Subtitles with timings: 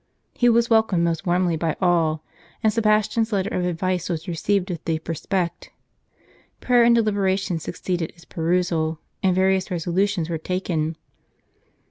[0.33, 2.23] He was welcomed most warmly by all;
[2.63, 5.69] and Sebastian's letter of advice was received with deep respect.
[6.59, 10.95] Prayer and deliberation suc ceeded its perusal, and various resolutions were taken.